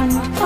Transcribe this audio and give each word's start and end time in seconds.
on. 0.00 0.39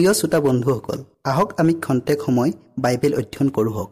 প্ৰিয় 0.00 0.14
শ্ৰোতা 0.14 0.40
বন্ধুসকল 0.40 1.04
আহক 1.24 1.60
আমি 1.60 1.74
খন্তেক 1.74 2.18
সময় 2.26 2.52
বাইবেল 2.78 3.14
অধ্যয়ন 3.14 3.48
কৰোঁ 3.48 3.72
হওক। 3.72 3.90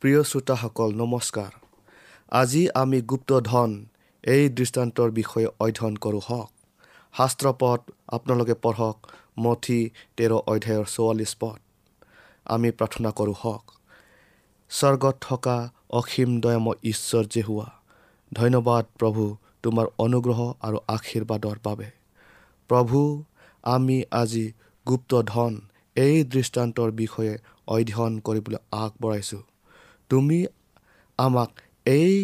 প্ৰিয় 0.00 0.22
শ্ৰোতাসকল 0.22 0.90
নমস্কাৰ। 0.94 1.52
আজি 2.30 2.68
আমি 2.74 3.00
গুপ্ত 3.00 3.40
ধন 3.40 3.70
এই 4.22 4.48
দৃষ্টান্তৰ 4.48 5.10
বিষয়ে 5.10 5.48
অধ্যয়ন 5.60 5.94
কৰোঁ 5.96 6.20
হওক। 6.28 6.50
শাস্ত্ৰপদ 7.14 7.80
আপোনালোকে 8.08 8.54
পঢ়ক 8.54 8.96
মঠি 9.38 9.90
তেৰ 10.16 10.32
অধ্যায়ৰ 10.32 10.84
চৌৱাল্লিছ 10.84 11.36
পদ। 11.40 11.58
আমি 12.46 12.70
প্ৰাৰ্থনা 12.70 13.10
কৰোঁ 13.10 13.34
হওক। 13.44 13.64
স্বৰ্গত 14.70 15.14
থকা 15.20 15.70
অসীম 15.90 16.40
দয়াময় 16.40 16.76
ঈশ্বৰ 16.84 17.24
যে 17.30 17.42
হোৱা 17.42 17.83
ধন্যবাদ 18.38 18.84
প্ৰভু 18.98 19.24
তোমাৰ 19.62 19.86
অনুগ্ৰহ 19.98 20.40
আৰু 20.60 20.78
আশীৰ্বাদৰ 20.88 21.56
বাবে। 21.64 21.88
প্ৰভু 22.70 22.98
আমি 23.64 23.98
আজি 24.12 24.46
গুপ্ত 24.86 25.12
ধন 25.22 25.52
এই 25.96 26.16
দৃষ্টান্তৰ 26.24 26.90
বিষয়ে 27.00 27.34
অধ্যয়ন 27.66 28.14
কৰিবলৈ 28.26 28.60
আগবঢ়াইছোঁ। 28.82 29.42
তুমি 30.10 30.38
আমাক 31.18 31.50
এই 31.86 32.14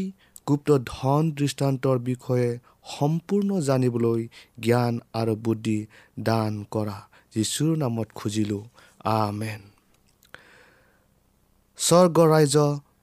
গুপ্ত 0.49 0.69
ধন 0.87 1.23
দৃষ্টান্তৰ 1.35 1.97
বিষয়ে 2.11 2.49
সম্পূৰ্ণ 2.91 3.51
জানিবলৈ 3.61 4.21
জ্ঞান 4.61 4.95
আৰু 5.15 5.35
বুদ্ধি 5.45 5.79
দান 6.21 6.53
কৰা 6.71 6.99
যীশুৰ 7.35 7.73
নামত 7.77 8.09
খুজিলোঁ। 8.15 8.63
আমেন। 9.11 9.61
স্বৰ্গ 11.79 12.17
ৰাজ্য 12.33 12.59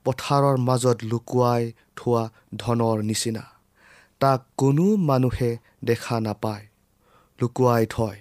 পথাৰৰ 0.07 0.57
মাজত 0.57 0.97
লুকুৱাই 1.03 1.73
থোৱা 1.95 2.29
ধনৰ 2.55 2.97
নিচিনা। 3.03 3.43
তাক 4.19 4.45
কোনো 4.57 4.95
মানুহে 4.95 5.57
দেখা 5.83 6.19
নাপায়। 6.19 6.67
লুকুৱাই 7.41 7.85
থয়। 7.85 8.19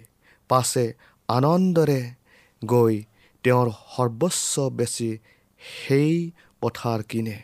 পাছে 0.48 0.94
আনন্দৰে 1.28 2.10
গৈ 2.64 2.94
তেওঁৰ 3.44 3.70
সৰ্বস্ব 3.70 4.70
বেছি 4.70 5.18
সেই 5.60 6.30
পথাৰ 6.60 7.02
কিনে। 7.02 7.42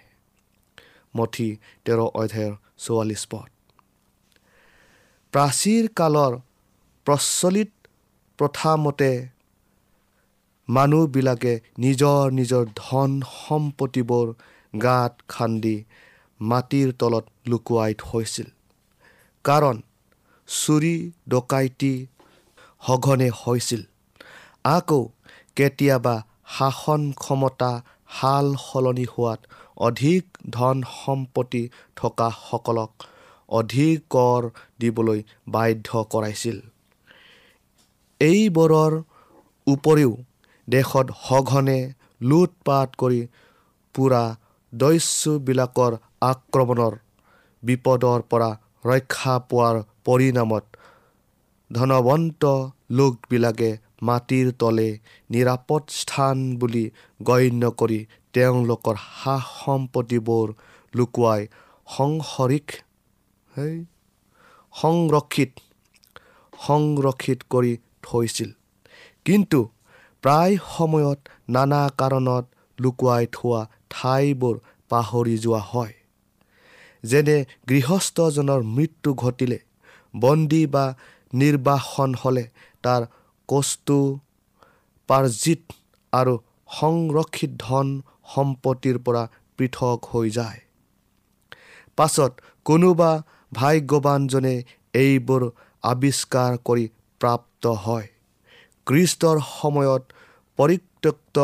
মঠি 1.16 1.58
তেৰ 1.84 1.98
অধ্যায়ৰ 1.98 2.54
চৌৱাল্লিছ 2.78 3.26
পদ। 3.30 3.50
প্ৰাচীৰ 5.32 5.88
কালৰ 5.96 6.32
প্ৰচলিত 7.06 7.70
প্ৰথামতে 8.38 9.28
মানুহবিলাকে 10.74 11.52
নিজৰ 11.78 12.24
নিজৰ 12.38 12.64
ধন 12.76 13.14
সম্পত্তিবোৰ 13.30 14.28
গাত 14.74 15.12
খান্দি 15.28 15.76
মাটিৰ 16.40 16.88
তলত 17.00 17.26
লুকুৱাই 17.50 17.92
থৈছিল। 18.02 18.48
কাৰণ 19.44 19.76
চুৰি 20.48 20.94
ডকাইতি 21.28 21.92
সঘনে 22.82 23.28
হৈছিল। 23.40 23.82
আকৌ 24.66 25.00
কেতিয়াবা 25.56 26.14
শাসন 26.56 27.02
ক্ষমতা 27.22 27.72
সাল 28.18 28.46
সলনি 28.66 29.06
হোৱাত 29.12 29.40
অধিক 29.86 30.24
ধন 30.50 30.76
সম্পত্তি 30.96 31.62
থকাসকলক 31.96 32.92
অধিক 33.48 33.96
কৰ 34.10 34.42
দিবলৈ 34.80 35.20
বাধ্য 35.54 35.88
কৰাইছিল। 36.12 36.58
এইবোৰৰ 38.20 38.92
উপৰিও 39.66 40.12
দেশত 40.68 41.06
সঘনে 41.28 41.78
লুটপাত 42.20 42.88
কৰি 42.98 43.20
পূৰা 43.94 44.22
দস্যুবিলাকৰ 44.72 45.92
আক্ৰমণৰ 46.30 46.94
বিপদৰ 47.62 48.20
পৰা 48.30 48.50
ৰক্ষা 48.86 49.34
পোৱাৰ 49.50 49.76
পৰিণামত 50.04 50.64
ধনৱন্ত 51.70 52.42
লোকবিলাকে 52.90 53.70
মাটিৰ 54.02 54.46
তলে 54.60 54.88
নিৰাপদ 55.30 55.82
স্থান 55.98 56.36
বুলি 56.60 56.84
গণ্য 57.22 57.70
কৰি 57.80 58.00
তেওঁলোকৰ 58.34 58.96
সা 59.10 59.36
সম্পত্তিবোৰ 59.50 60.48
লুকুৱাই 60.94 61.42
সংসৰিক 61.88 62.66
সংৰক্ষিত 64.72 65.52
সংৰক্ষিত 66.52 67.38
কৰি 67.52 67.72
থৈছিল। 68.02 68.50
কিন্তু 69.26 69.60
প্ৰায় 70.22 70.56
সময়ত 70.76 71.18
নানা 71.48 71.82
কাৰণত 71.98 72.44
লুকুৱাই 72.78 73.26
থোৱা 73.32 73.60
ঠাইবোৰ 73.90 74.56
পাহৰি 74.90 75.36
যোৱা 75.38 75.60
হয়। 75.60 75.94
যেনে 77.04 77.36
গৃহস্থজনৰ 77.68 78.60
মৃত্যু 78.76 79.14
ঘটিলে 79.14 79.58
বন্দী 80.14 80.66
বা 80.66 80.84
নিৰ্বাসন 81.32 82.14
হ'লে 82.22 82.44
তাৰ 82.84 83.02
কস্তু 83.48 83.98
পাৰ্জিত 85.08 85.62
আৰু 86.12 86.34
সংৰক্ষিত 86.80 87.52
ধন 87.58 87.88
সম্পত্তিৰ 88.34 88.98
পৰা 88.98 89.22
পৃথক 89.58 89.98
হৈ 90.12 90.30
যায়। 90.30 90.60
পাছত 91.96 92.32
কোনোবা 92.66 93.10
ভাগ্যৱানজনে 93.52 94.54
এইবোৰ 94.94 95.42
আৱিষ্কাৰ 95.84 96.52
কৰি 96.64 96.84
প্ৰাপ্ত 97.20 97.64
হয়। 97.66 98.08
খ্ৰীষ্টৰ 98.86 99.38
সময়ত 99.60 100.02
পৰিত্যক্ত 100.58 101.36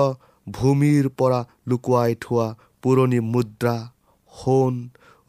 ভূমিৰ 0.47 1.09
পৰা 1.09 1.40
লুকুৱাই 1.68 2.14
থোৱা 2.21 2.47
পুৰণি 2.83 3.21
মুদ্ৰা 3.21 3.76
সোণ 4.33 4.75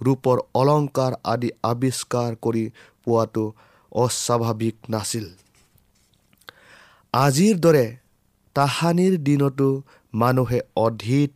ৰূপৰ 0.02 0.38
অলংকাৰ 0.56 1.14
আদি 1.24 1.50
আৱিষ্কাৰ 1.64 2.36
কৰি 2.42 2.64
পোৱাটো 3.04 3.46
অস্বাভাৱিক 3.92 4.76
নাছিল। 4.90 5.26
আজিৰ 7.14 7.56
দৰে 7.60 7.86
তাহানিৰ 8.56 9.18
দিনতো 9.18 9.70
মানুহে 10.14 10.60
অধিক 10.76 11.32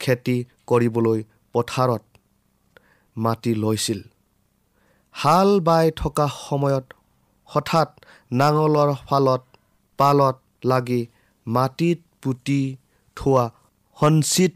খেতি 0.00 0.36
কৰিবলৈ 0.66 1.24
পথাৰত 1.54 2.02
মাটি 3.16 3.54
লৈছিল। 3.54 4.00
হাল 5.14 5.50
বাই 5.60 5.90
থকা 5.96 6.26
সময়ত 6.28 6.86
হঠাৎ 7.48 7.99
নাঙলৰ 8.30 8.90
ফালত 9.06 9.42
পালত 9.98 10.36
লাগি 10.64 11.00
মাটিত 11.46 11.98
পুতি 12.22 12.60
থোৱা 13.16 13.44
সঞ্চিত 13.98 14.54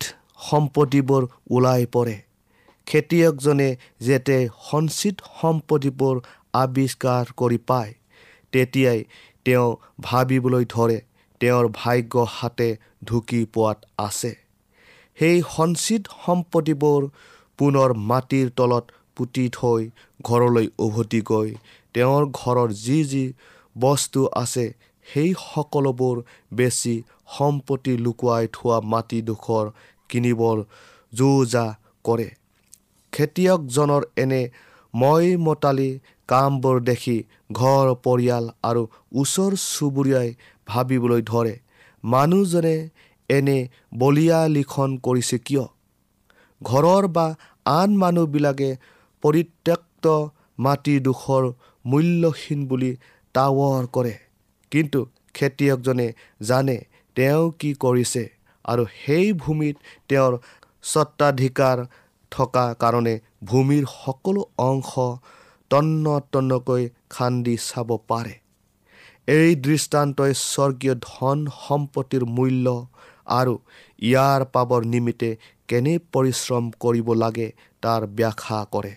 সম্পত্তিবোৰ 0.48 1.22
ওলাই 1.50 1.86
পৰে। 1.94 2.16
খেতিয়কজনে 2.86 3.68
যেতিয়া 4.06 4.42
সঞ্চিত 4.70 5.16
সম্পত্তিবোৰ 5.40 6.16
আৱিষ্কাৰ 6.54 7.24
কৰি 7.36 7.58
পায় 7.68 7.92
তেতিয়াই 8.52 9.00
তেওঁ 9.46 9.68
ভাবিবলৈ 10.00 10.64
ধৰে 10.74 10.98
তেওঁৰ 11.40 11.66
ভাগ্য 11.74 12.14
হাতে 12.30 12.68
ঢুকি 13.04 13.40
পোৱাত 13.54 13.78
আছে। 13.98 14.32
সেই 15.18 15.36
সঞ্চিত 15.56 16.02
সম্পত্তিবোৰ 16.26 17.00
পুনৰ 17.58 17.90
মাটিৰ 18.10 18.46
তলত 18.56 18.84
পুতি 19.16 19.44
থৈ 19.48 19.82
ঘৰলৈ 20.22 20.66
উভতি 20.78 21.20
গৈ 21.30 21.50
তেওঁৰ 21.94 22.22
ঘৰৰ 22.40 22.68
যি 22.84 22.98
যি 23.04 23.24
বস্তু 23.76 24.20
আছে। 24.42 24.66
সেই 25.06 25.30
সকলোবোৰ 25.42 26.16
বেছি 26.54 26.94
সম্পত্তি 27.36 27.94
লুকুৱাই 28.04 28.44
থোৱা 28.52 28.76
মাটিডোখৰ 28.92 29.66
কিনিবৰ 30.10 30.56
যো 31.12 31.28
জা 31.52 31.64
কৰে। 32.04 32.28
খেতিয়কজনৰ 33.12 34.02
এনে 34.16 34.42
মই 34.94 35.26
মতালি 35.46 35.90
কামবোৰ 36.28 36.76
দেখি 36.80 37.16
ঘৰ 37.52 37.86
পৰিয়াল 38.04 38.44
আৰু 38.62 38.82
ওচৰ 39.20 39.52
চুবুৰীয়াই 39.64 40.28
ভাবিবলৈ 40.66 41.22
ধৰে 41.30 41.54
মানুহজনে 42.04 42.76
এনে 43.30 43.58
বলিয়া 43.98 44.38
লিখন 44.48 44.90
কৰিছে 44.98 45.36
কিয়? 45.46 45.64
ঘৰৰ 46.60 47.04
বা 47.08 47.26
আন 47.72 47.90
মানুহবিলাকে 47.96 48.70
পৰিত্যক্ত 49.22 50.04
মাটিডোখৰ 50.58 51.44
মূল্যহীন 51.84 52.60
বুলি 52.66 52.90
টাৱৰ 53.34 53.86
কৰে। 53.92 54.14
কিন্তু 54.72 55.00
খেতিয়কজনে 55.34 56.08
জানে 56.40 56.76
তেওঁ 57.16 57.44
কি 57.58 57.70
কৰিছে 57.84 58.22
আৰু 58.64 58.84
সেই 58.96 59.26
ভূমিত 59.42 59.76
তেওঁৰ 60.08 60.32
স্বত্বাধিকাৰ 60.84 61.78
থকা 62.32 62.64
কাৰণে 62.80 63.14
ভূমিৰ 63.44 63.84
সকলো 63.94 64.42
অংশ 64.58 64.92
তন্ন 65.70 66.04
তন্নকৈ 66.32 66.82
খান্দি 67.10 67.56
চাব 67.68 67.88
পাৰে। 68.08 68.34
এই 69.28 69.50
দৃষ্টান্তই 69.56 70.32
স্বৰ্গীয় 70.42 70.94
ধন 71.02 71.38
সম্পত্তিৰ 71.58 72.24
মূল্য 72.36 72.66
আৰু 73.38 73.54
ইয়াৰ 74.02 74.40
পাবৰ 74.52 74.80
নিমিত্তে 74.84 75.30
কেনে 75.68 75.94
পৰিশ্ৰম 76.12 76.64
কৰিব 76.80 77.08
লাগে 77.14 77.48
তাৰ 77.82 78.02
ব্যাখ্যা 78.18 78.60
কৰে। 78.72 78.92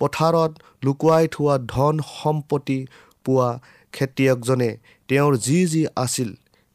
পথাৰত 0.00 0.52
লুকুৱাই 0.84 1.24
থোৱা 1.32 1.54
ধন 1.66 1.94
সম্পত্তি 2.12 2.78
পোৱা 3.24 3.48
খেতিয়কজনে 3.92 4.70
তেওঁৰ 5.08 5.34
যি 5.46 5.58
যি 5.72 5.82
আছিল 5.96 6.30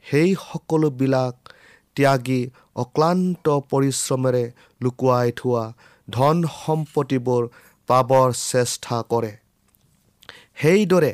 সেই 0.06 0.30
সকলোবিলাক 0.42 1.36
ত্যাগী 1.96 2.42
অক্লান্ত 2.76 3.46
পৰিশ্ৰমেৰে 3.72 4.44
লুকুৱাই 4.84 5.28
থোৱা 5.40 5.64
ধন 6.08 6.38
সম্পত্তিবোৰ 6.56 7.44
পাবৰ 7.90 8.28
চেষ্টা 8.52 8.98
কৰে। 9.12 9.34
সেইদৰে 10.62 11.12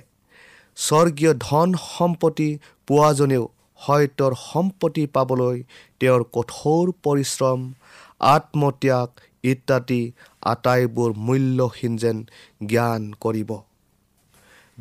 স্বৰ্গীয় 0.77 1.33
ধন 1.47 1.69
সম্পত্তি 1.87 2.49
পোৱাজনেও 2.87 3.43
সত্যৰ 3.79 4.33
সম্পত্তি 4.43 5.03
পাবলৈ 5.15 5.57
তেওঁৰ 5.99 6.23
কঠোৰ 6.35 6.85
পৰিশ্ৰম 7.03 7.59
আত্মত্যাগ 8.35 9.09
ইত্যাদি 9.43 10.01
আটাইবোৰ 10.51 11.11
মূল্যহীন 11.27 11.93
যেন 11.97 12.17
জ্ঞান 12.65 13.01
কৰিব। 13.19 13.51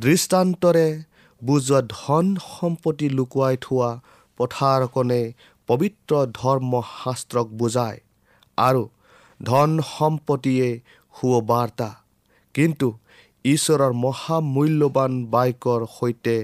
দৃষ্টান্তৰে 0.01 0.89
বুজোৱা 1.43 1.81
ধন 1.91 2.27
সম্পত্তি 2.43 3.09
লুকুৱাই 3.11 3.57
থোৱা 3.63 3.89
পথাৰকণে 4.39 5.23
পবিত্ৰ 5.69 6.21
ধৰ্মশাস্ত্ৰক 6.35 7.49
বুজায় 7.55 7.99
আৰু 8.59 8.83
ধন 9.41 9.71
সম্পত্তিয়ে 9.89 10.69
সুবাৰ্তা 11.15 11.91
কিন্তু 12.55 12.89
ঈশ্বৰৰ 13.45 13.93
মহামূল্যৱান 14.05 15.13
বাক্যৰ 15.27 15.87
সৈতে 15.97 16.37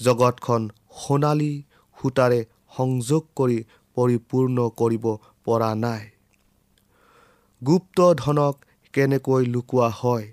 জগতখন 0.00 0.68
সোণালী 0.98 1.52
সূতাৰে 1.96 2.40
সংযোগ 2.76 3.22
কৰি 3.36 3.58
পৰিপূৰ্ণ 3.96 4.68
কৰিব 4.80 5.04
পৰা 5.44 5.70
নাই। 5.84 6.04
গুপ্ত 7.62 7.98
ধনক 8.18 8.54
কেনেকৈ 8.94 9.42
লুকোৱা 9.54 9.88
হয়? 10.00 10.26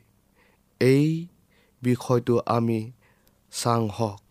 এই 0.82 1.08
বিষয়টো 1.82 2.36
আমি 2.48 2.80
চাং 3.54 3.82
হওক। 3.90 4.22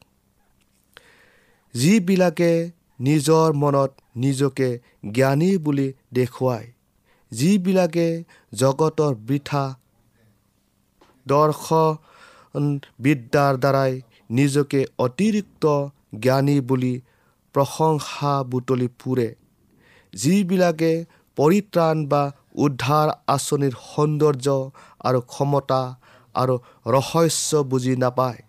যিবিলাকে 1.75 2.53
নিজৰ 3.01 3.49
মনত 3.53 3.91
নিজকে 4.17 4.69
জ্ঞানী 5.13 5.51
বুলি 5.59 5.89
দেখুৱায় 6.13 6.69
যিবিলাকে 7.33 8.07
জগতৰ 8.53 9.13
বৃথা 9.27 9.65
দৰ্শন 11.27 12.65
বিদ্যাৰ 13.01 13.55
দ্বাৰাই 13.57 13.93
নিজকে 14.31 14.81
অতিৰিক্ত 14.99 15.65
জ্ঞানী 16.21 16.57
বুলি 16.61 16.95
প্ৰশংসা 17.55 18.33
বুটলি 18.45 18.89
ফুৰে 18.99 19.29
যিবিলাকে 20.13 20.93
পৰিত্ৰাণ 21.39 21.97
বা 22.07 22.23
উদ্ধাৰ 22.55 23.09
আঁচনিৰ 23.27 23.75
সৌন্দৰ্য 23.85 24.47
আৰু 25.01 25.21
ক্ষমতা 25.27 25.81
আৰু 26.43 26.57
ৰহস্য 26.87 27.63
বুজি 27.71 27.95
নাপায়। 27.97 28.41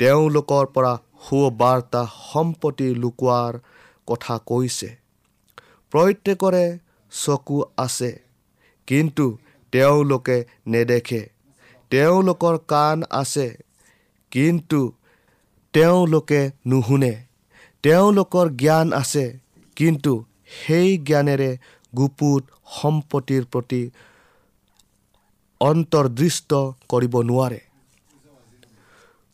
তেওঁলোকৰ 0.00 0.64
পৰা 0.74 0.92
সুবাৰ্তা 1.26 2.02
সম্পত্তি 2.32 2.88
লুকোৱাৰ 3.02 3.54
কথা 4.06 4.34
কৈছে। 4.46 4.88
প্ৰত্যেকৰে 5.92 6.64
চকু 7.12 7.56
আছে 7.78 8.10
কিন্তু 8.88 9.26
তেওঁলোকে 9.72 10.38
নেদেখে। 10.66 11.22
তেওঁলোকৰ 11.92 12.56
কাণ 12.68 13.02
আছে 13.10 13.48
কিন্তু 14.32 14.80
তেওঁলোকে 15.74 16.40
নুশুনে। 16.66 17.14
তেওঁলোকৰ 17.84 18.46
জ্ঞান 18.56 18.92
আছে 18.92 19.24
কিন্তু 19.76 20.12
সেই 20.58 20.88
জ্ঞানেৰে 21.08 21.50
গুপুত 21.96 22.42
সম্পত্তিৰ 22.76 23.44
প্ৰতি 23.52 23.82
অন্তৰ্দৃষ্ট 25.60 26.50
কৰিব 26.88 27.14
নোৱাৰে। 27.22 27.60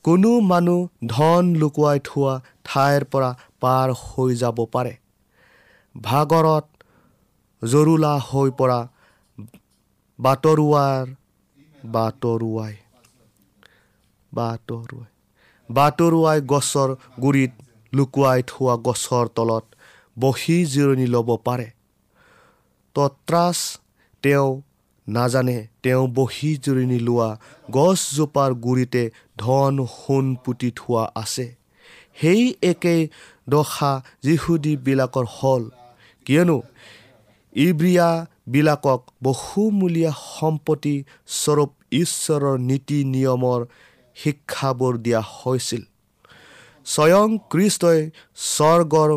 কোনো 0.04 0.40
মানুহ 0.40 0.88
ধন 1.06 1.44
লুকুৱাই 1.56 1.98
থোৱা 2.04 2.40
ঠাইৰ 2.64 3.04
পৰা 3.04 3.30
পাৰ 3.60 3.92
হৈ 4.00 4.34
যাব 4.34 4.64
পাৰে। 4.72 4.94
ভাগৰত 5.94 6.66
জৰুলা 7.62 8.12
হৈ 8.18 8.50
পৰা 8.58 8.78
বাটৰুৱাৰ 10.18 11.14
বাটৰুৱাই। 11.86 12.74
বাটৰুৱাই। 14.32 15.10
বাটৰুৱাই 15.70 16.40
গছৰ 16.40 16.90
গুৰিত 17.22 17.52
লুকুৱাই 17.92 18.42
থোৱা 18.46 18.74
গছৰ 18.76 19.28
তলত 19.28 19.64
বহি 20.18 20.56
জিৰণি 20.66 21.06
ল'ব 21.06 21.36
পাৰে। 21.44 21.70
তত্ৰাছ 22.94 23.58
তেওঁ 24.22 24.50
নাজানে 25.08 25.68
তেওঁ 25.82 26.08
বহি 26.08 26.50
জিৰণি 26.64 26.98
লোৱা 26.98 27.28
গছজোপাৰ 27.70 28.50
গুৰিতে 28.54 29.10
ধন 29.38 29.86
সোণ 29.86 30.34
পুতি 30.34 30.70
থোৱা 30.76 31.02
আছে। 31.14 31.46
সেই 32.20 32.54
একেই 32.62 33.08
দশা 33.48 33.92
যিহুদীবিলাকৰ 34.22 35.26
হ'ল। 35.36 35.62
কিয়নো 36.26 36.58
ইব্ৰিয়াবিলাকক 37.56 39.00
বহুমূলীয়া 39.22 40.12
সম্পত্তি 40.38 41.04
স্বৰূপ 41.26 41.70
ঈশ্বৰৰ 41.92 42.58
নীতি 42.58 43.04
নিয়মৰ 43.04 43.60
শিক্ষাবোৰ 44.16 44.98
দিয়া 44.98 45.22
হৈছিল। 45.36 45.82
স্বয়ং 46.86 47.38
কৃষ্টই 47.50 48.00
স্বৰ্গৰ 48.36 49.10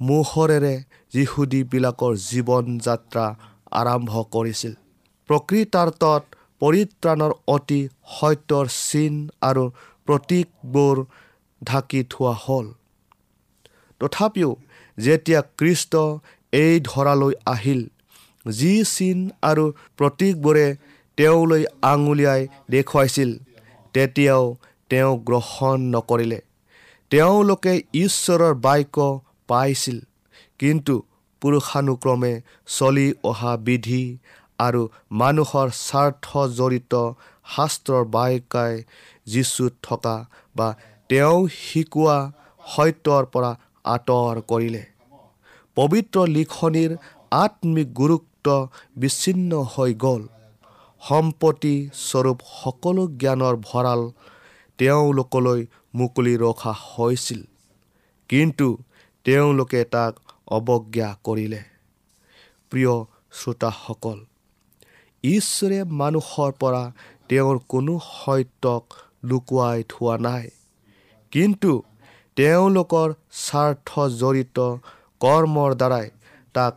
মোহৰেৰে 0.00 0.74
যিহুদীবিলাকৰ 1.12 2.12
জীৱন 2.30 2.78
যাত্ৰা 2.78 3.26
আৰম্ভ 3.70 4.12
কৰিছিল। 4.30 4.74
প্ৰকৃতাৰ্থত 5.28 6.22
পৰিত্ৰাণৰ 6.62 7.32
অতি 7.54 7.80
সত্যৰ 8.16 8.66
চিন 8.78 9.14
আৰু 9.48 9.64
প্ৰতীকবোৰ 10.06 10.96
ঢাকি 11.62 12.00
থোৱা 12.12 12.34
হ'ল। 12.44 12.66
তথাপিও 14.00 14.50
যেতিয়া 14.98 15.40
কৃষ্ট 15.58 15.92
এই 16.52 16.74
ধৰালৈ 16.88 17.34
আহিল 17.46 17.82
যি 18.46 18.74
চিন 18.84 19.18
আৰু 19.50 19.64
প্ৰতীকবোৰে 19.98 20.66
তেওঁলৈ 21.18 21.62
আঙুলিয়াই 21.90 22.42
দেখুৱাইছিল 22.70 23.30
তেতিয়াও 23.94 24.44
তেওঁ 24.90 25.12
গ্ৰহণ 25.28 25.78
নকৰিলে। 25.94 26.40
তেওঁলোকে 27.10 27.72
ঈশ্বৰৰ 27.94 28.54
বাক্য 28.66 28.96
পাইছিল 29.48 29.98
কিন্তু 30.60 30.94
পুৰুষানুক্ৰমে 31.42 32.32
চলি 32.76 33.08
অহা 33.24 33.52
বিধি 33.66 34.04
আৰু 34.62 34.82
মানুহৰ 35.12 35.68
স্বাৰ্থ 35.78 36.26
জড়িত 36.58 36.94
শাস্ত্ৰৰ 37.54 38.04
বাক্যাই 38.14 38.74
যীচুত 39.26 39.72
থকা 39.82 40.16
বা 40.56 40.68
তেওঁ 41.10 41.38
শিকোৱা 41.58 42.18
সত্যৰ 42.64 43.24
পৰা 43.32 43.50
আঁতৰ 43.84 44.36
কৰিলে। 44.50 44.82
পবিত্ৰ 45.76 46.18
লিখনিৰ 46.28 46.90
আত্মিক 47.30 47.88
গুৰুত্ব 47.94 48.46
বিচ্ছিন্ন 48.96 49.50
হৈ 49.74 49.92
গ'ল। 50.04 50.22
সম্পত্তি 51.02 51.74
স্বৰূপ 52.06 52.38
সকলো 52.52 53.02
জ্ঞানৰ 53.20 53.54
ভঁৰাল 53.68 54.00
তেওঁলোকলৈ 54.78 55.60
মুকলি 55.94 56.34
ৰখা 56.36 56.72
হৈছিল। 56.90 57.40
কিন্তু 58.30 58.68
তেওঁলোকে 59.26 59.80
তাক 59.94 60.12
অৱজ্ঞা 60.48 61.08
কৰিলে। 61.24 61.60
প্ৰিয় 62.72 62.94
শ্ৰোতাসকল 63.32 64.18
ঈশ্বৰে 65.24 65.84
মানুহৰ 65.84 66.52
পৰা 66.52 66.82
তেওঁৰ 67.28 67.58
কোনো 67.68 67.98
সত্যক 68.04 68.84
লুকুৱাই 69.24 69.84
থোৱা 69.88 70.18
নাই। 70.18 70.48
কিন্তু 71.32 71.82
তেওঁলোকৰ 72.36 73.08
স্বাৰ্থ 73.32 73.88
জড়িত 74.20 74.58
কৰ্মৰ 75.20 75.74
দ্বাৰাই 75.74 76.10
তাক 76.54 76.74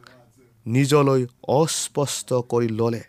নিজলৈ 0.66 1.26
অস্পষ্ট 1.48 2.34
কৰি 2.34 2.68
ল'লে। 2.68 3.04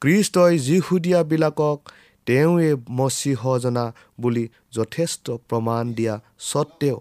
কৃষ্টই 0.00 0.58
যিহুদীয়াবিলাকক 0.58 1.78
তেওঁৱে 2.26 2.70
মচিহজনা 2.90 3.84
বুলি 4.20 4.48
যথেষ্ট 4.72 5.30
প্ৰমাণ 5.30 5.92
দিয়া 5.92 6.14
স্বত্তেও 6.38 6.98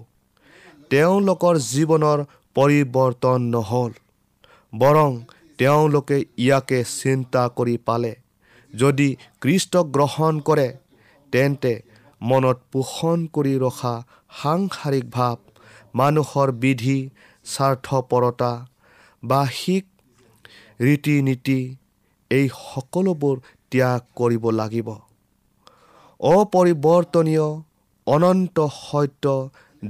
তেওঁলোকৰ 0.89 1.55
জীৱনৰ 1.71 2.19
পৰিৱৰ্তন 2.55 3.41
নহ'ল 3.41 3.91
বৰং 4.73 5.11
তেওঁলোকে 5.59 6.17
ইয়াকে 6.45 6.79
চিন্তা 6.91 7.43
কৰি 7.57 7.75
পালে। 7.87 8.13
যদি 8.73 9.09
কৃষ্টক 9.41 9.85
গ্ৰহণ 9.95 10.33
কৰে 10.47 10.67
তেন্তে 11.33 11.73
মনত 12.21 12.57
পোষণ 12.71 13.25
কৰি 13.35 13.53
ৰখা 13.65 13.95
সাংসাৰিক 14.39 15.05
ভাৱ 15.11 15.37
মানুহৰ 15.95 16.49
বিধি 16.63 16.99
স্বাৰ্থপৰতা 17.45 18.51
বাহিক 19.23 19.85
ৰীতি 20.79 21.15
নীতি 21.27 21.59
এই 22.31 22.45
সকলোবোৰ 22.55 23.35
ত্যাগ 23.71 24.01
কৰিব 24.19 24.43
লাগিব। 24.59 24.89
অপৰিৱৰ্তনীয় 26.19 27.47
অনন্ত 28.07 28.57
সত্য 28.77 29.25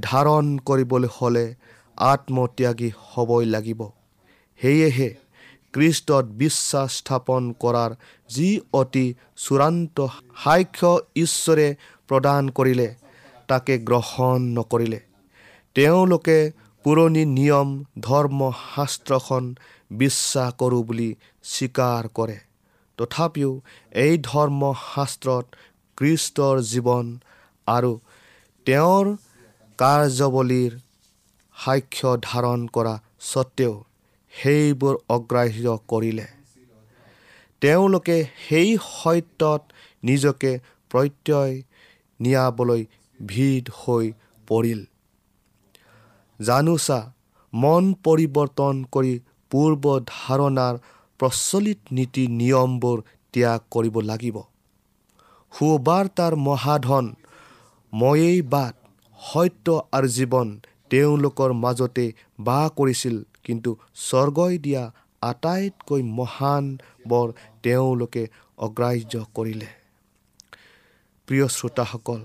ধাৰণ 0.02 0.46
কৰিবলৈ 0.68 1.10
হ'লে 1.16 1.46
আত্মত্যাগী 1.98 2.90
হ'বই 3.04 3.44
লাগিব। 3.54 3.80
সেয়েহে 4.60 5.08
কৃষ্টত 5.72 6.24
বিশ্বাস 6.42 6.90
স্থাপন 6.98 7.42
কৰাৰ 7.62 7.90
যি 8.28 8.48
অতি 8.72 9.06
চূড়ান্ত 9.36 10.06
সাক্ষ্য 10.44 10.92
ঈশ্বৰে 11.16 11.68
প্ৰদান 12.08 12.48
কৰিলে 12.48 12.88
তাকে 13.48 13.74
গ্ৰহণ 13.78 14.38
নকৰিলে। 14.58 15.00
তেওঁলোকে 15.74 16.38
পুৰণি 16.84 17.24
নিয়ম 17.38 17.68
ধৰ্মশাস্ত্ৰখন 18.00 19.44
বিশ্বাস 19.90 20.52
কৰোঁ 20.58 20.82
বুলি 20.84 21.10
স্বীকাৰ 21.42 22.08
কৰে। 22.08 22.38
তথাপিও 22.98 23.50
এই 24.04 24.14
ধৰ্মশাস্ত্ৰত 24.22 25.46
কৃষ্টৰ 25.98 26.56
জীৱন 26.62 27.06
আৰু 27.66 27.92
তেওঁৰ 28.66 29.06
কাৰ্যৱলীৰ 29.78 30.72
সাক্ষ্য 31.56 32.10
ধাৰণ 32.22 32.60
কৰা 32.66 32.94
স্বত্তেও 33.20 33.74
সেইবোৰ 34.34 34.94
অগ্ৰাহ্য 35.08 35.78
কৰিলে। 35.88 36.26
তেওঁলোকে 37.62 38.16
সেই 38.48 38.70
সত্যত 38.82 39.62
নিজকে 40.02 40.52
প্ৰত্যয় 40.90 41.54
নিয়াবলৈ 42.20 42.82
ভিৰ 43.20 43.62
হৈ 43.78 44.04
পৰিল। 44.48 44.80
জানোচা 46.40 46.98
মন 47.52 47.84
পৰিৱৰ্তন 48.04 48.84
কৰি 48.92 49.14
পূৰ্ব 49.50 49.84
ধাৰণাৰ 50.06 50.74
প্ৰচলিত 51.20 51.80
নীতি 51.92 52.24
নিয়মবোৰ 52.40 52.98
ত্যাগ 53.34 53.60
কৰিব 53.70 53.96
লাগিব। 54.00 54.36
সুবাৰ্তাৰ 55.52 56.34
মহাধন 56.36 57.06
ময়েই 57.92 58.42
বাট 58.42 58.74
সত্য 59.18 59.66
আৰু 59.92 60.08
জীৱন 60.08 60.48
তেওঁলোকৰ 60.90 61.50
মাজতে 61.62 62.06
বাস 62.40 62.70
কৰিছিল। 62.76 63.16
কিন্তু 63.48 63.70
স্বৰ্গই 64.06 64.54
দিয়া 64.64 64.82
আটাইতকৈ 65.22 66.02
মহান 66.18 66.64
বৰ 67.10 67.28
তেওঁলোকে 67.64 68.24
অগ্ৰাহ্য 68.66 69.14
কৰিলে। 69.36 69.68
প্ৰিয় 71.28 71.46
শ্ৰোতাসকল 71.56 72.20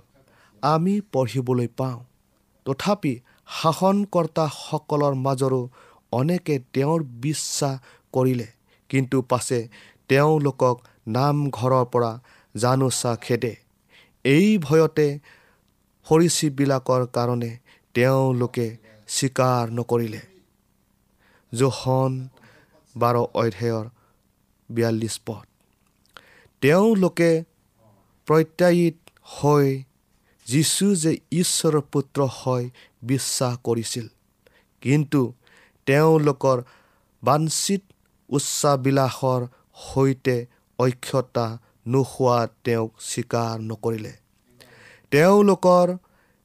আমি 0.63 0.93
পঢ়িবলৈ 1.13 1.67
পাওঁ 1.79 1.99
তথাপি 2.65 3.13
শাসনকৰ্তাসকলৰ 3.57 5.13
মাজৰো 5.25 5.61
অনেকে 6.11 6.55
তেওঁৰ 6.73 6.99
বিশ্বাস 7.25 7.75
কৰিলে 8.13 8.47
কিন্তু 8.89 9.17
পাছে 9.31 9.59
তেওঁলোকক 10.09 10.75
নামঘৰৰ 11.15 11.85
পৰা 11.93 12.11
জানোচা 12.55 13.11
খেদে। 13.25 13.53
এই 14.25 14.47
ভয়তে 14.57 15.07
সৰিচীবিলাকৰ 16.07 17.03
কাৰণে 17.15 17.51
তেওঁলোকে 17.95 18.67
স্বীকাৰ 19.09 19.63
নকৰিলে। 19.77 20.21
জোহন 21.53 22.13
বাৰ 22.95 23.15
অধ্যায়ৰ 23.41 23.85
বিয়াল্লিছ 24.69 25.15
পথ 25.25 25.45
তেওঁলোকে 26.61 27.31
প্ৰত্যায়িত 28.27 28.95
হৈ 29.35 29.67
যীশু 30.47 30.87
যে 30.95 31.11
ঈশ্বৰৰ 31.31 31.81
পুত্ৰ 31.91 32.19
হয় 32.39 32.65
বিশ্বাস 33.03 33.53
কৰিছিল। 33.63 34.07
কিন্তু 34.81 35.21
তেওঁলোকৰ 35.87 36.57
বাঞ্চিত 37.23 37.81
উচ্চাবিলাসৰ 38.29 39.41
সৈতে 39.87 40.37
অক্ষতা 40.79 41.47
নোহোৱা 41.87 42.39
তেওঁক 42.63 42.91
স্বীকাৰ 42.99 43.55
নকৰিলে। 43.69 44.13
তেওঁলোকৰ 45.11 45.87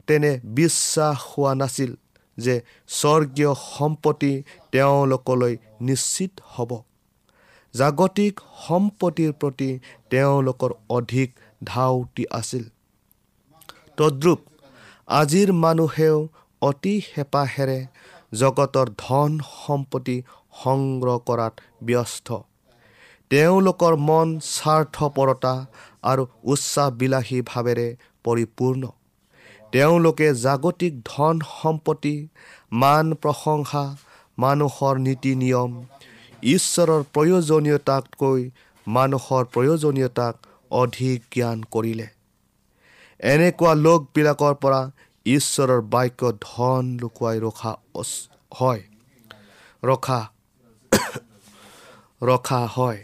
তেনে 0.07 0.33
বিশ্বাস 0.45 1.17
হোৱা 1.29 1.53
নাছিল। 1.55 1.93
যে 2.39 2.55
স্বৰ্গীয় 2.89 3.53
সম্পত্তি 3.75 4.33
তেওঁলোকলৈ 4.73 5.55
নিশ্চিত 5.81 6.33
হ'ব। 6.55 6.71
জাগতিক 7.75 8.35
সম্পত্তিৰ 8.67 9.33
প্ৰতি 9.41 9.71
তেওঁলোকৰ 10.11 10.71
অধিক 10.89 11.29
ধাউতি 11.65 12.25
আছিল। 12.31 12.65
তদ্ৰুপ 13.99 14.41
আজিৰ 15.09 15.49
মানুহেও 15.65 16.19
অতি 16.63 16.95
হেঁপাহেৰে 17.13 17.79
জগতৰ 18.35 18.89
ধন 18.99 19.31
সম্পত্তি 19.65 20.17
সংগ্ৰহ 20.63 21.17
কৰাত 21.29 21.55
ব্যস্ত। 21.83 22.29
তেওঁলোকৰ 23.31 23.93
মন 24.09 24.29
স্বাৰ্থপৰতা 24.49 25.55
আৰু 26.03 26.23
উচ্চাবিলাসী 26.45 27.39
ভাৱেৰে 27.43 27.89
পৰিপূৰ্ণ। 28.25 28.83
তেওঁলোকে 29.73 30.29
জাগতিক 30.35 30.95
ধন 31.05 31.41
সম্পত্তি 31.53 32.15
মান 32.73 33.07
প্ৰশংসা 33.23 33.85
মানুহৰ 34.39 34.95
নীতি 34.99 35.33
নিয়ম 35.35 35.71
ঈশ্বৰৰ 36.49 37.03
প্ৰয়োজনীয়তাতকৈ 37.15 38.41
মানুহৰ 38.87 39.45
প্ৰয়োজনীয়তাক 39.55 40.35
অধিক 40.71 41.19
জ্ঞান 41.33 41.59
কৰিলে। 41.71 42.07
এনেকুৱা 43.21 43.73
লোকবিলাকৰ 43.75 44.55
পৰা 44.55 44.81
ঈশ্বৰৰ 45.27 45.81
বাক্য 45.91 46.33
ধন 46.41 46.85
লুকুৱাই 47.01 47.37
ৰখা 47.41 47.73
হয়। 48.59 48.83
ৰখা 49.83 50.21
ৰখা 52.23 52.61
হয়। 52.67 53.01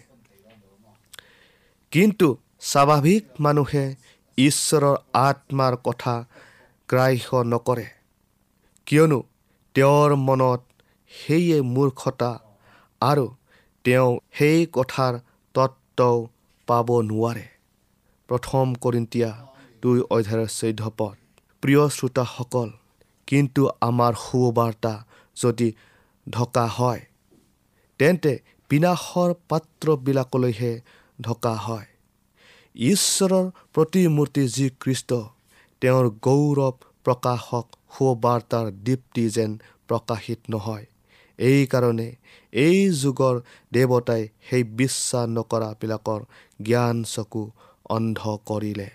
কিন্তু 1.93 2.29
স্বাভাৱিক 2.61 3.25
মানুহে 3.41 3.85
ঈশ্বৰৰ 4.39 4.97
আত্মাৰ 5.21 5.75
কথা 5.85 6.15
গ্ৰাহ্য 6.89 7.29
নকৰে। 7.45 7.87
কিয়নো 8.87 9.19
তেওঁৰ 9.75 10.11
মনত 10.17 10.61
সেয়ে 11.13 11.59
মূৰ্খতা 11.75 12.31
আৰু 13.01 13.27
তেওঁ 13.85 14.11
সেই 14.39 14.67
কথাৰ 14.73 15.15
তত্ত্বও 15.55 16.17
পাব 16.69 16.89
নোৱাৰে। 17.01 17.47
প্ৰথম 18.29 18.67
কৰিন্তীয়া 18.75 19.31
দুই 19.83 19.99
অধ্যায়ৰ 20.11 20.49
চৈধ্য 20.59 20.85
পদ। 20.99 21.17
প্ৰিয় 21.63 21.83
শ্ৰোতাসকল 21.89 22.71
কিন্তু 23.29 23.63
আমাৰ 23.81 24.13
সুবাৰ্তা 24.25 24.95
যদি 25.37 25.69
ঢকা 26.27 26.67
হয় 26.67 27.03
তেন্তে 28.01 28.33
বিনাশৰ 28.71 29.31
পাত্ৰবিলাকলৈহে 29.49 30.73
ঢকা 31.21 31.55
হয়। 31.57 31.87
ঈশ্বৰৰ 32.77 33.47
প্ৰতিমূৰ্তি 33.75 34.43
যি 34.49 34.67
কৃষ্ট 34.81 35.11
তেওঁৰ 35.85 36.07
গৌৰৱ 36.09 36.73
প্ৰকাশক 37.05 37.67
সুবাৰ্তাৰ 37.99 38.71
দীপ্তি 38.71 39.29
যেন 39.31 39.59
প্ৰকাশিত 39.89 40.39
নহয়। 40.51 40.87
এইকাৰণে 41.39 42.17
এই 42.53 42.91
যুগৰ 42.91 43.41
দেৱতাই 43.73 44.29
সেই 44.51 44.65
বিশ্বাস 44.65 45.29
নকৰাবিলাকৰ 45.29 46.21
জ্ঞান 46.63 47.05
চকু 47.05 47.51
অন্ধ 47.91 48.19
কৰিলে। 48.47 48.91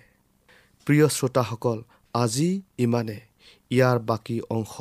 প্ৰিয় 0.86 1.08
শ্ৰোতাসকল 1.08 1.84
আজি 2.14 2.62
ইমানে। 2.78 3.20
ইয়াৰ 3.72 4.00
বাকী 4.00 4.42
অংশ 4.50 4.74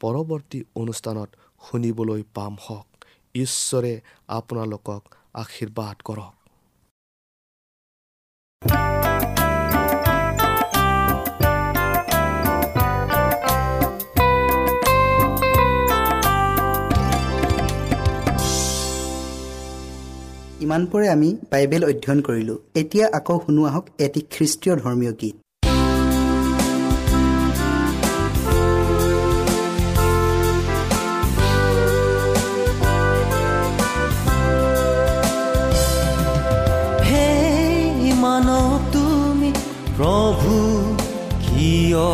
পৰৱৰ্তী 0.00 0.64
অনুষ্ঠানত 0.74 1.28
শুনিবলৈ 1.70 2.22
পাম 2.34 2.56
হওক। 2.60 2.86
ঈশ্বৰে 3.34 4.00
আপোনালোকক 4.28 5.02
আশীৰ্বাদ 5.34 5.96
কৰক। 6.04 6.43
ইমানপৰে 20.64 21.06
আমি 21.14 21.28
বাইবেল 21.50 21.82
অধ্যয়ন 21.90 22.20
কৰিলোঁ। 22.28 22.58
এতিয়া 22.80 23.06
আকৌ 23.18 23.36
শুনো 23.44 23.62
আহক 23.70 23.84
এটি 24.04 24.20
খ্ৰীষ্টীয় 24.32 24.74
ধৰ্মীয় 24.82 25.14
গীত। 25.22 25.36
প্ৰভু 39.96 40.54
কিয় 41.44 42.06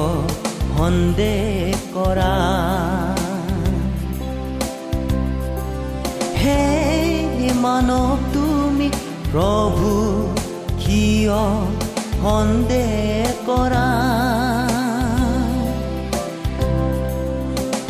সন্দেহ 0.77 1.77
কৰা? 1.95 2.35
হে 6.41 6.61
মানৱ 7.65 8.30
প্ৰভু 9.33 9.90
কিয় 10.81 11.40
সন্দেহ 12.23 13.27
কৰা? 13.47 13.88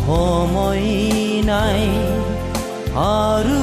সময় 0.06 0.88
নাই 1.46 1.82
আৰু 2.96 3.60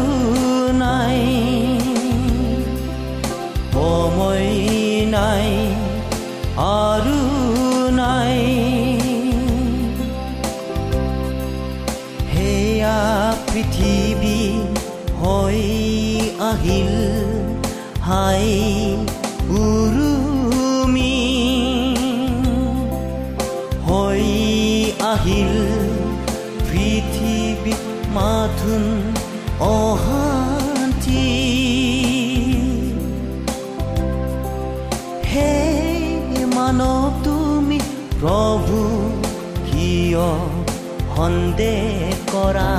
সন্দেহ 41.27 42.11
কৰা। 42.33 42.73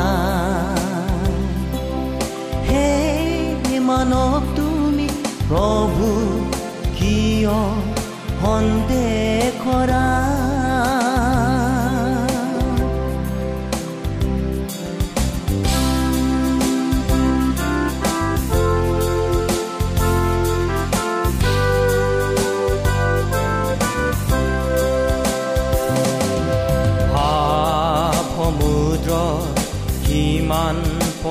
হে 2.68 2.86
মানৱ 3.88 4.46
তুমি 4.56 5.08
প্ৰভু 5.48 6.08
কিয় 6.98 7.56
সন্দেহ 8.42 9.07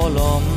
lòng 0.09 0.56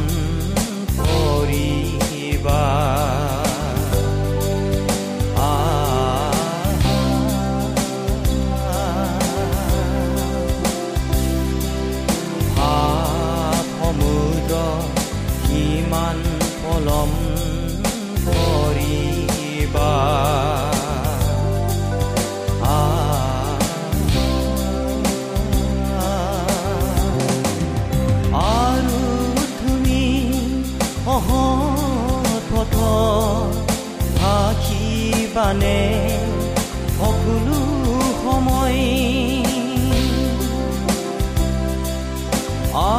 থাকিবানে 35.41 35.81
সকলো 36.97 37.59
সময় 38.23 38.81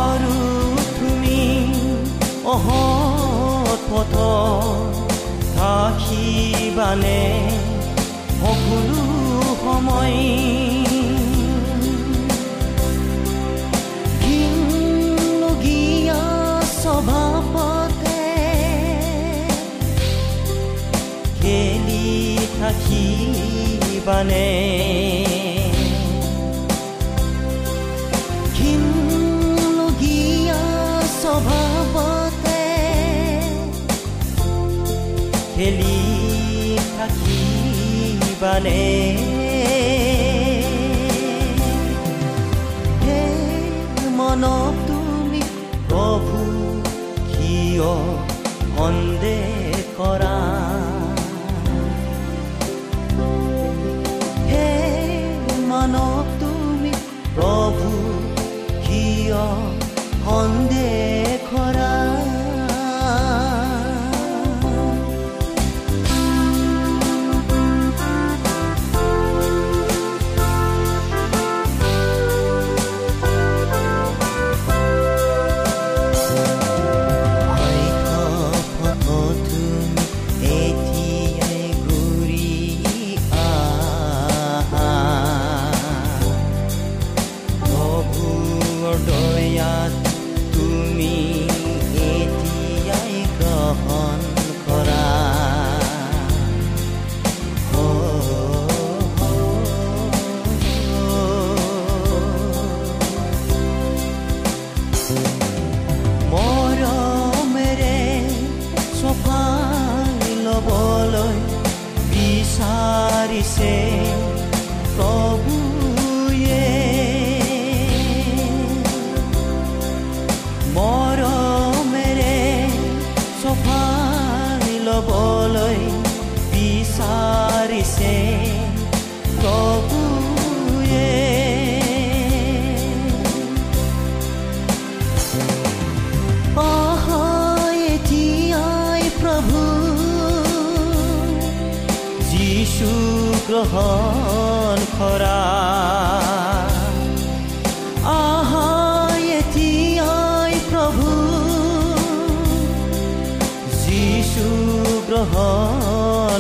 আৰু 0.02 0.38
তুমি 0.98 1.42
অহত 2.54 3.80
পথ 3.90 4.14
থাকিবানে 5.56 7.22
সকলো 8.40 9.02
সময় 9.62 10.18
থাকিবানে। 22.62 24.50
ঘিনলগীয়া 28.58 30.64
স্বভাৱতে 31.22 32.64
খেলি 35.54 36.00
থাকিবানে। 36.98 38.84
হে 43.04 43.22
মনক 44.20 44.76
তুমি 44.88 45.42
প্ৰভু 45.90 46.40
কিয় 47.32 47.90
সন্দেহ 48.76 49.50
কৰা? 50.00 50.41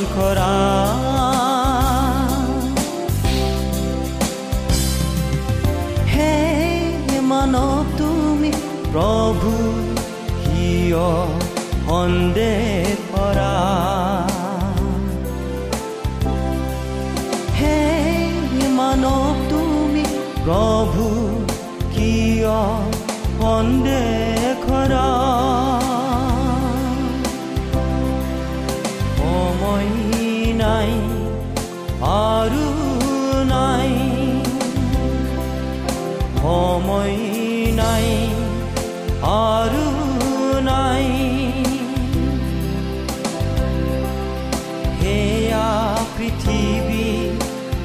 গ্ৰহণ 0.04 0.81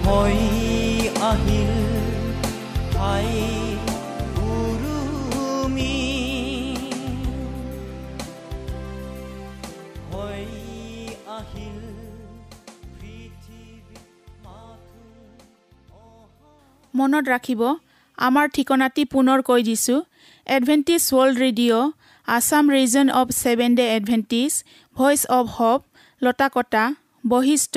হৈ 0.07 0.38
আহিল। 1.31 1.75
মনত 16.95 17.25
ৰাখিব 17.29 17.62
আমাৰ 18.19 18.47
ঠিকনাটি 18.57 19.03
পুনৰ 19.14 19.40
কৈ 19.49 19.61
দিছোঁ। 19.69 19.99
Adventist 20.47 21.03
World 21.09 21.37
Radio' 21.45 21.92
Assam 22.29 22.64
region 22.77 23.07
of 23.21 23.29
seven 23.40 23.71
day 23.79 23.85
Adventist 23.97 24.53
Voice 24.97 25.21
of 25.38 25.45
Hope 25.57 25.81
Latakata 26.23 26.85
Basistha 27.25 27.77